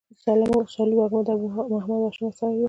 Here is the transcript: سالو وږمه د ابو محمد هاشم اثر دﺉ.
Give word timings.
سالو 0.23 0.45
وږمه 0.99 1.21
د 1.25 1.29
ابو 1.35 1.47
محمد 1.73 1.99
هاشم 2.03 2.25
اثر 2.27 2.49
دﺉ. 2.51 2.57